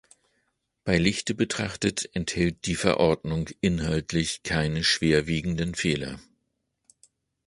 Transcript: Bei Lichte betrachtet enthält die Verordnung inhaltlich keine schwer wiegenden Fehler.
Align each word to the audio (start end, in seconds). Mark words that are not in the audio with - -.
Bei 0.83 0.97
Lichte 0.97 1.35
betrachtet 1.35 2.09
enthält 2.15 2.65
die 2.65 2.73
Verordnung 2.73 3.49
inhaltlich 3.59 4.41
keine 4.41 4.83
schwer 4.83 5.27
wiegenden 5.27 5.75
Fehler. 5.75 6.19